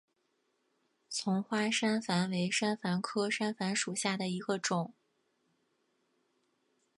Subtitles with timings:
[1.11, 4.95] 丛花山矾为山矾科山矾属下的一个种。